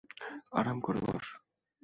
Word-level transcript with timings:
আরাম 0.51 0.77
করে 0.79 0.99
বস। 1.05 1.25